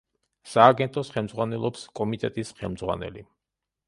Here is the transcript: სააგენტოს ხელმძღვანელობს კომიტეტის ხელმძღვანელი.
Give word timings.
სააგენტოს 0.51 1.11
ხელმძღვანელობს 1.17 1.83
კომიტეტის 1.99 2.53
ხელმძღვანელი. 2.63 3.25